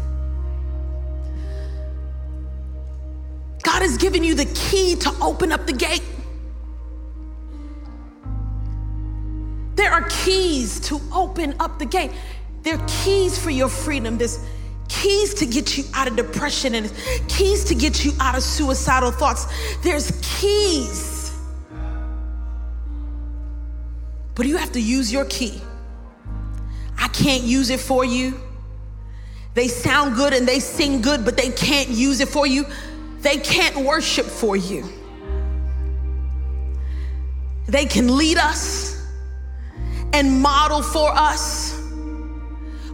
[3.64, 6.04] God has given you the key to open up the gate.
[9.74, 12.12] There are keys to open up the gate.
[12.68, 14.18] There are keys for your freedom.
[14.18, 14.46] There's
[14.90, 16.92] keys to get you out of depression and
[17.30, 19.48] keys to get you out of suicidal thoughts.
[19.84, 21.32] There's keys.
[24.36, 25.62] But you have to use your key.
[26.98, 28.38] I can't use it for you.
[29.54, 32.66] They sound good and they sing good, but they can't use it for you.
[33.20, 34.84] They can't worship for you.
[37.66, 39.08] They can lead us
[40.12, 41.77] and model for us.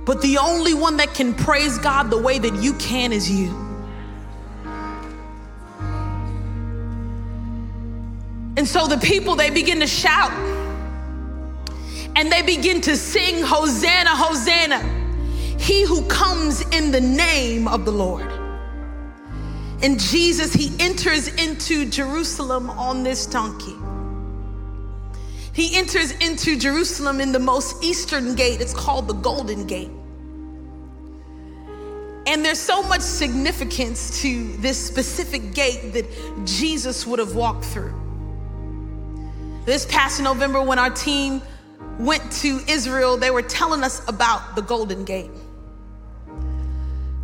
[0.05, 3.63] But the only one that can praise God the way that you can is you.
[8.55, 10.31] And so the people, they begin to shout
[12.15, 14.79] and they begin to sing, Hosanna, Hosanna,
[15.57, 18.31] he who comes in the name of the Lord.
[19.81, 23.75] And Jesus, he enters into Jerusalem on this donkey.
[25.53, 28.59] He enters into Jerusalem in the most eastern gate.
[28.59, 29.91] It's called the Golden Gate.
[32.25, 36.05] And there's so much significance to this specific gate that
[36.45, 37.93] Jesus would have walked through.
[39.65, 41.41] This past November, when our team
[41.99, 45.29] went to Israel, they were telling us about the Golden Gate.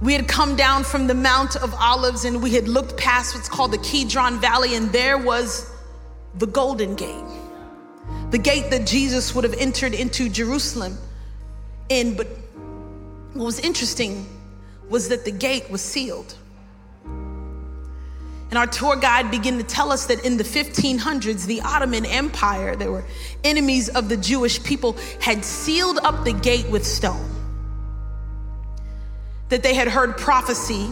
[0.01, 3.49] We had come down from the Mount of Olives and we had looked past what's
[3.49, 5.73] called the Kidron Valley, and there was
[6.37, 7.25] the Golden Gate
[8.29, 10.97] the gate that Jesus would have entered into Jerusalem
[11.89, 12.15] in.
[12.15, 12.27] But
[13.33, 14.27] what was interesting
[14.89, 16.35] was that the gate was sealed.
[18.49, 22.75] And our tour guide began to tell us that in the 1500s, the Ottoman Empire,
[22.75, 23.05] they were
[23.43, 27.29] enemies of the Jewish people, had sealed up the gate with stone.
[29.49, 30.89] That they had heard prophecy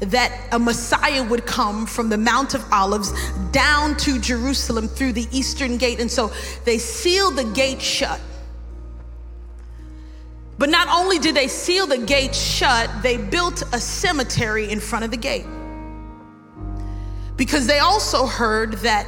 [0.00, 3.12] that a Messiah would come from the Mount of Olives
[3.50, 6.00] down to Jerusalem through the eastern gate.
[6.00, 6.32] And so
[6.64, 8.20] they sealed the gate shut.
[10.56, 15.04] But not only did they seal the gate shut, they built a cemetery in front
[15.04, 15.46] of the gate.
[17.36, 19.06] Because they also heard that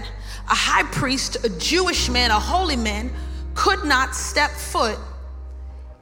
[0.48, 3.12] a high priest, a Jewish man, a holy man,
[3.54, 4.98] could not step foot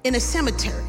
[0.05, 0.85] in a cemetery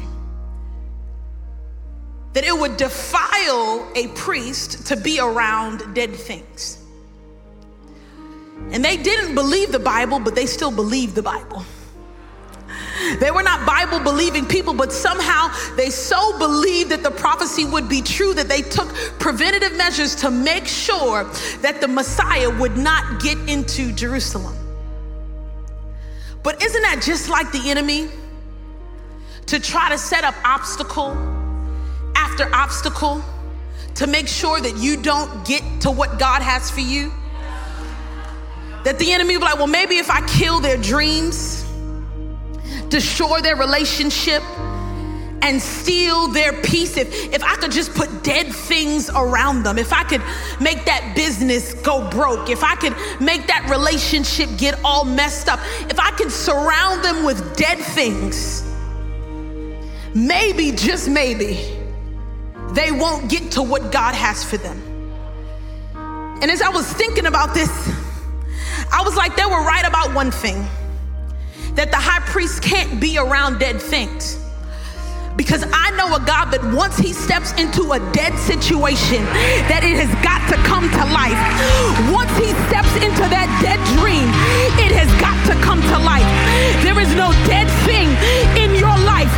[2.32, 6.78] that it would defile a priest to be around dead things.
[8.70, 11.64] And they didn't believe the Bible, but they still believed the Bible.
[13.18, 17.88] They were not Bible believing people, but somehow they so believed that the prophecy would
[17.88, 21.24] be true that they took preventative measures to make sure
[21.62, 24.54] that the Messiah would not get into Jerusalem.
[26.42, 28.08] But isn't that just like the enemy?
[29.46, 31.39] To try to set up obstacle
[32.20, 33.24] after obstacle
[33.94, 37.10] to make sure that you don't get to what God has for you?
[38.84, 41.64] That the enemy will be like, well, maybe if I kill their dreams,
[42.88, 44.42] destroy their relationship,
[45.42, 49.90] and steal their peace, if, if I could just put dead things around them, if
[49.90, 50.22] I could
[50.60, 55.58] make that business go broke, if I could make that relationship get all messed up,
[55.88, 58.62] if I could surround them with dead things,
[60.14, 61.79] maybe, just maybe,
[62.74, 64.78] they won't get to what God has for them.
[66.42, 67.70] And as I was thinking about this,
[68.92, 70.66] I was like, they were right about one thing
[71.74, 74.38] that the high priest can't be around dead things.
[75.36, 79.22] Because I know a God that once he steps into a dead situation,
[79.70, 81.38] that it has got to come to life.
[82.10, 84.26] Once he steps into that dead dream,
[84.76, 86.26] it has got to come to life.
[86.82, 88.10] There is no dead thing
[88.58, 89.30] in your life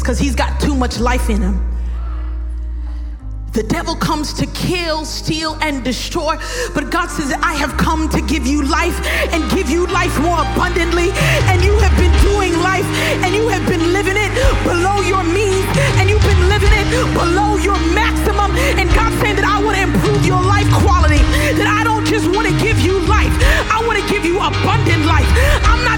[0.00, 1.66] things because he's got too much life in him.
[3.52, 6.36] The devil comes to kill, steal, and destroy.
[6.72, 8.94] But God says, I have come to give you life
[9.34, 11.10] and give you life more abundantly.
[11.50, 12.86] And you have been doing life
[13.26, 14.30] and you have been living it
[14.62, 15.66] below your means
[15.98, 18.54] and you've been living it below your maximum.
[18.78, 21.18] And God's saying that I want to improve your life quality.
[21.58, 23.34] That I don't just want to give you life,
[23.66, 25.26] I want to give you abundant life.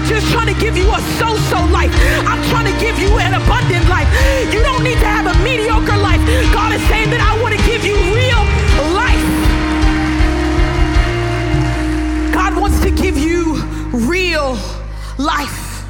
[0.07, 1.91] Just trying to give you a so so life,
[2.27, 4.07] I'm trying to give you an abundant life.
[4.53, 6.21] You don't need to have a mediocre life.
[6.53, 8.43] God is saying that I want to give you real
[8.93, 9.27] life.
[12.33, 13.55] God wants to give you
[13.93, 14.57] real
[15.17, 15.85] life.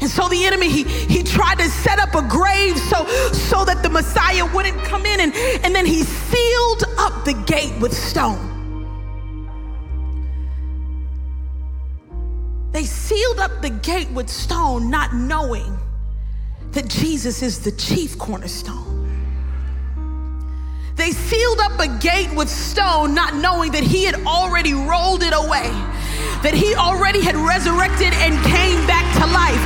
[0.00, 3.82] And so the enemy, he, he tried to set up a grave so, so that
[3.82, 5.20] the Messiah wouldn't come in.
[5.20, 8.57] And, and then he sealed up the gate with stone.
[13.40, 15.78] Up the gate with stone, not knowing
[16.72, 18.88] that Jesus is the chief cornerstone.
[20.96, 25.32] They sealed up a gate with stone, not knowing that he had already rolled it
[25.32, 25.70] away,
[26.42, 29.62] that he already had resurrected and came back to life.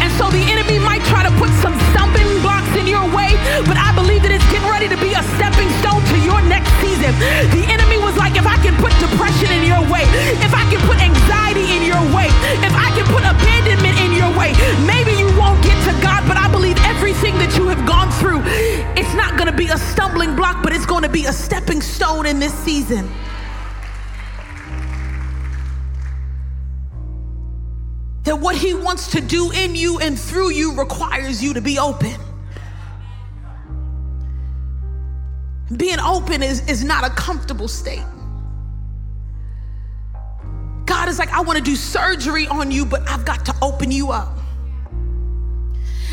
[0.00, 3.34] And so the enemy might try to put some stumbling blocks in your way,
[3.66, 6.70] but I believe that it's getting ready to be a stepping stone to your next
[6.78, 7.10] season.
[7.50, 10.06] The enemy was like, if I can put depression in your way,
[10.44, 12.30] if I can put anxiety in your way,
[12.62, 14.54] if I can put abandonment in your way,
[14.86, 18.42] maybe you won't get to God, but I believe everything that you have gone through,
[18.94, 21.80] it's not going to be a stumbling block, but it's going to be a stepping
[21.80, 23.10] stone in this season.
[28.24, 31.78] That what he wants to do in you and through you requires you to be
[31.78, 32.29] open.
[35.76, 38.04] Being open is, is not a comfortable state.
[40.84, 43.92] God is like, I want to do surgery on you, but I've got to open
[43.92, 44.36] you up.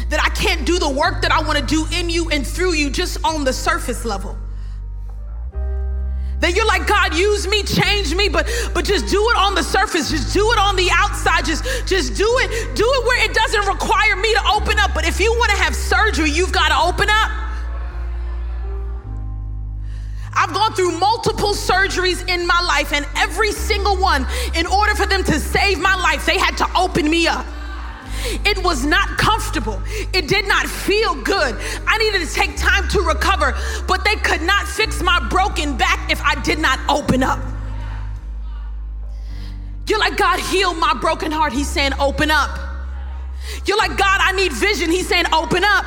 [0.10, 2.74] That I can't do the work that I want to do in you and through
[2.74, 4.38] you just on the surface level.
[6.40, 9.64] That you're like, God, use me, change me, but but just do it on the
[9.64, 13.34] surface, just do it on the outside, just just do it, do it where it
[13.34, 14.94] doesn't require me to open up.
[14.94, 17.47] But if you want to have surgery, you've got to open up.
[20.78, 24.26] Through multiple surgeries in my life, and every single one,
[24.56, 27.46] in order for them to save my life, they had to open me up.
[28.46, 29.82] It was not comfortable.
[30.14, 31.56] It did not feel good.
[31.88, 33.58] I needed to take time to recover,
[33.88, 37.40] but they could not fix my broken back if I did not open up.
[39.88, 41.54] You're like, God, heal my broken heart.
[41.54, 42.60] He's saying, open up.
[43.66, 44.92] You're like, God, I need vision.
[44.92, 45.86] He's saying, open up.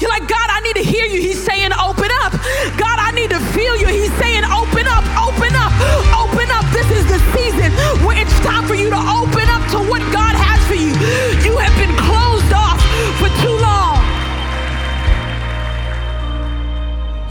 [0.00, 1.20] You're like, God, I need to hear you.
[1.20, 2.32] He's saying, open up.
[2.76, 3.86] God, I need to feel you.
[3.86, 5.72] He's saying, open up, open up,
[6.12, 6.66] open up.
[6.74, 7.70] This is the season
[8.04, 10.92] where it's time for you to open up to what God has for you.
[11.46, 12.80] You have been closed off
[13.18, 14.03] for too long.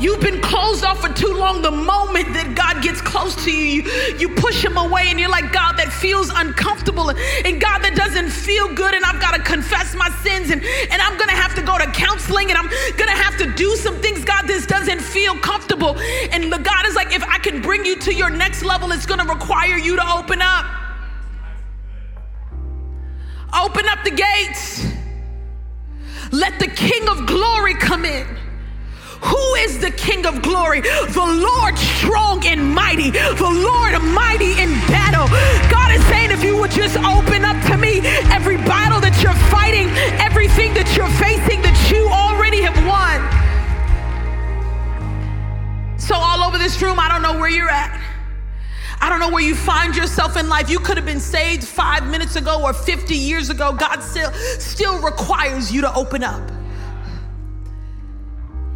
[0.03, 1.61] You've been closed off for too long.
[1.61, 5.07] The moment that God gets close to you, you, you push him away.
[5.07, 7.09] And you're like, God, that feels uncomfortable.
[7.09, 8.93] And God, that doesn't feel good.
[8.93, 10.51] And I've got to confess my sins.
[10.51, 12.49] And, and I'm going to have to go to counseling.
[12.49, 14.25] And I'm going to have to do some things.
[14.25, 15.95] God, this doesn't feel comfortable.
[16.35, 19.25] And God is like, if I can bring you to your next level, it's going
[19.25, 20.65] to require you to open up.
[23.55, 24.83] Open up the gates.
[26.33, 28.42] Let the King of glory come in.
[29.23, 30.81] Who is the King of glory?
[30.81, 35.27] The Lord strong and mighty, the Lord mighty in battle.
[35.71, 38.01] God is saying, if you would just open up to me
[38.31, 39.87] every battle that you're fighting,
[40.19, 43.21] everything that you're facing that you already have won.
[45.97, 47.99] So, all over this room, I don't know where you're at.
[49.03, 50.69] I don't know where you find yourself in life.
[50.69, 53.73] You could have been saved five minutes ago or 50 years ago.
[53.73, 56.52] God still, still requires you to open up.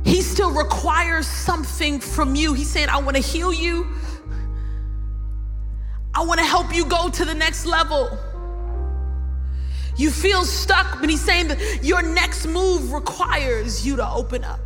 [0.07, 2.53] He still requires something from you.
[2.53, 3.85] He's saying, I want to heal you.
[6.15, 8.17] I want to help you go to the next level.
[9.97, 14.61] You feel stuck, but he's saying that your next move requires you to open up.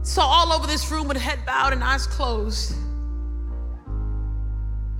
[0.00, 2.72] So, all over this room with head bowed and eyes closed,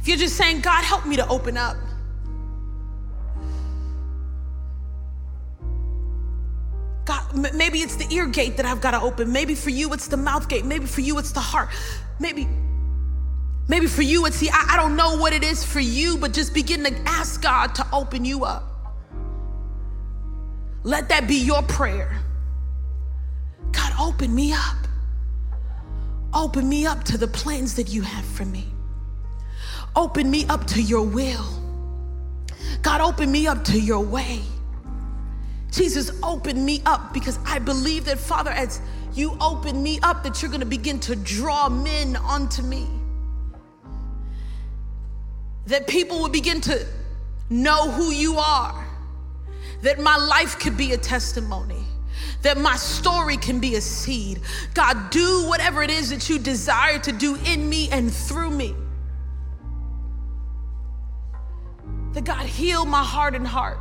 [0.01, 1.79] if you're just saying, God, help me to open up.
[7.09, 9.33] God, maybe it's the ear gate that I've got to open.
[9.33, 10.67] Maybe for you it's the mouth gate.
[10.67, 11.71] Maybe for you it's the heart.
[12.21, 12.47] Maybe,
[13.67, 16.35] maybe for you it's the, I, I don't know what it is for you, but
[16.35, 18.63] just begin to ask God to open you up.
[20.83, 22.15] Let that be your prayer.
[23.73, 24.77] God, open me up.
[26.35, 28.67] Open me up to the plans that you have for me.
[29.97, 31.47] Open me up to your will.
[32.83, 34.43] God, open me up to your way.
[35.71, 38.81] Jesus, open me up because I believe that, Father, as
[39.12, 42.87] you open me up, that you're going to begin to draw men onto me.
[45.66, 46.87] That people will begin to
[47.51, 48.87] know who you are.
[49.83, 51.85] That my life could be a testimony.
[52.43, 54.41] That my story can be a seed.
[54.75, 58.75] God, do whatever it is that you desire to do in me and through me.
[62.12, 63.79] That God heal my heart and heart.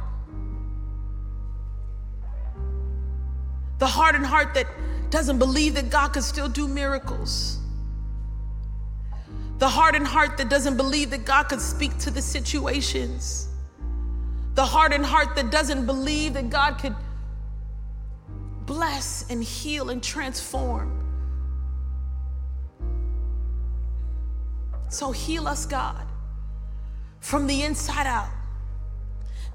[3.79, 4.67] The hardened heart that
[5.09, 7.59] doesn't believe that God can still do miracles.
[9.59, 13.47] The hardened heart that doesn't believe that God could speak to the situations.
[14.55, 16.95] The hardened heart that doesn't believe that God could
[18.65, 20.93] bless and heal and transform.
[24.89, 26.05] So heal us, God,
[27.19, 28.29] from the inside out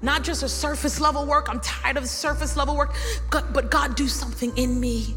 [0.03, 1.47] not just a surface level work.
[1.49, 2.93] I'm tired of surface level work,
[3.31, 5.15] but God, do something in me.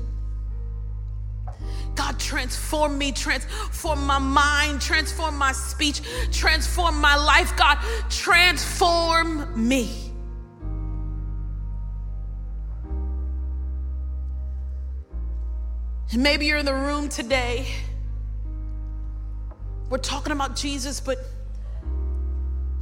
[1.97, 7.57] God, transform me, transform my mind, transform my speech, transform my life.
[7.57, 7.79] God,
[8.11, 10.13] transform me.
[16.13, 17.67] And maybe you're in the room today.
[19.91, 21.19] We're talking about Jesus, but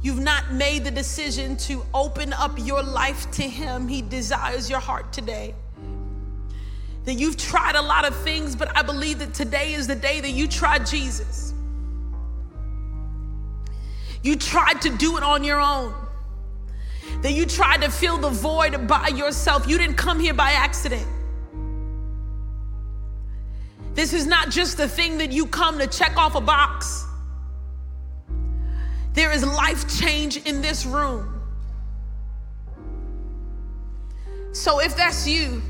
[0.05, 3.87] You've not made the decision to open up your life to Him.
[3.87, 5.55] He desires your heart today.
[7.05, 10.21] That you've tried a lot of things, but I believe that today is the day
[10.21, 11.55] that you tried Jesus.
[14.21, 15.95] You tried to do it on your own.
[17.23, 19.67] That you tried to fill the void by yourself.
[19.67, 21.07] You didn't come here by accident.
[23.95, 27.07] This is not just the thing that you come to check off a box.
[29.15, 31.31] There is life change in this room.
[34.51, 35.61] So if that's you,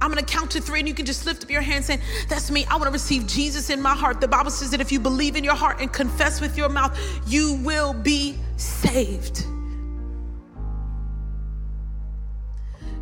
[0.00, 2.50] I'm gonna count to three and you can just lift up your hand saying, That's
[2.50, 2.64] me.
[2.66, 4.20] I wanna receive Jesus in my heart.
[4.20, 6.96] The Bible says that if you believe in your heart and confess with your mouth,
[7.26, 9.44] you will be saved.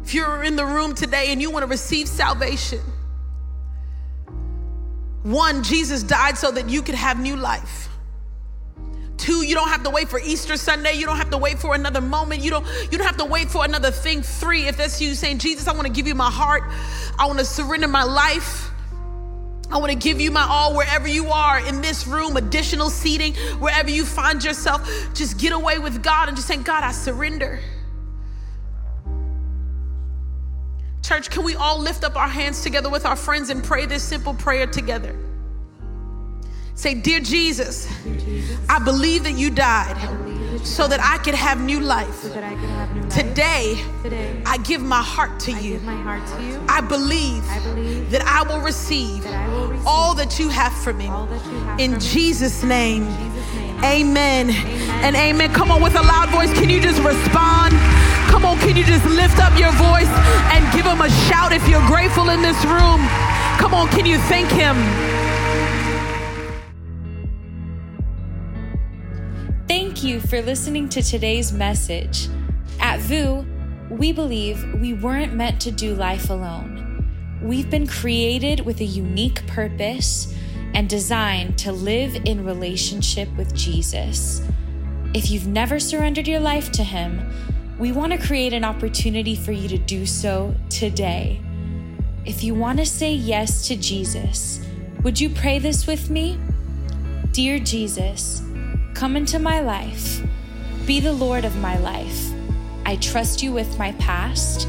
[0.02, 2.80] If you're in the room today and you wanna receive salvation,
[5.22, 7.85] one, Jesus died so that you could have new life.
[9.16, 10.94] Two, you don't have to wait for Easter Sunday.
[10.94, 12.42] You don't have to wait for another moment.
[12.42, 14.22] You don't, you don't have to wait for another thing.
[14.22, 16.64] Three, if that's you saying, Jesus, I want to give you my heart.
[17.18, 18.70] I want to surrender my life.
[19.70, 23.34] I want to give you my all wherever you are in this room, additional seating,
[23.58, 24.88] wherever you find yourself.
[25.14, 27.60] Just get away with God and just say, God, I surrender.
[31.02, 34.02] Church, can we all lift up our hands together with our friends and pray this
[34.02, 35.16] simple prayer together?
[36.76, 37.88] Say, Dear Jesus,
[38.68, 39.96] I believe that you died
[40.62, 42.20] so that I could have new life.
[43.08, 43.82] Today,
[44.44, 45.80] I give my heart to you.
[45.86, 46.62] I, heart to you.
[46.68, 47.42] I, believe,
[48.10, 49.24] that I will receive,
[49.86, 51.08] all that you have for me.
[51.82, 53.04] In Jesus' name,
[53.82, 54.50] amen
[55.00, 55.54] and amen.
[55.54, 57.72] Come on, with a loud voice, can you just respond?
[58.28, 60.12] Come on, can you just lift up your voice
[60.52, 63.00] and give him a shout if you're grateful in this room?
[63.56, 64.76] Come on, can you thank him?
[69.96, 72.28] Thank you for listening to today's message.
[72.80, 73.46] At VOUS,
[73.88, 77.08] we believe we weren't meant to do life alone.
[77.40, 80.34] We've been created with a unique purpose
[80.74, 84.42] and designed to live in relationship with Jesus.
[85.14, 87.32] If you've never surrendered your life to Him,
[87.78, 91.40] we want to create an opportunity for you to do so today.
[92.26, 94.60] If you want to say yes to Jesus,
[95.02, 96.38] would you pray this with me?
[97.32, 98.45] Dear Jesus,
[98.96, 100.22] come into my life.
[100.86, 102.32] Be the Lord of my life.
[102.86, 104.66] I trust you with my past.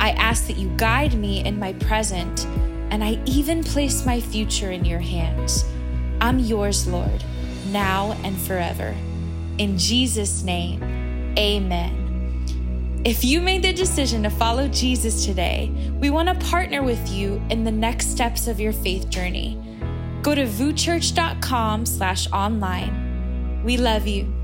[0.00, 2.44] I ask that you guide me in my present,
[2.90, 5.64] and I even place my future in your hands.
[6.20, 7.22] I'm yours, Lord,
[7.68, 8.96] now and forever.
[9.58, 10.82] In Jesus' name,
[11.38, 13.02] amen.
[13.04, 15.70] If you made the decision to follow Jesus today,
[16.00, 19.56] we want to partner with you in the next steps of your faith journey.
[20.22, 23.07] Go to vouschurch.com slash online.
[23.64, 24.37] We love you.